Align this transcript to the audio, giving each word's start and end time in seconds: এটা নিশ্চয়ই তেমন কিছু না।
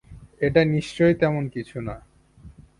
এটা 0.41 0.61
নিশ্চয়ই 0.65 1.15
তেমন 1.15 1.43
কিছু 1.49 1.77
না। 1.81 1.95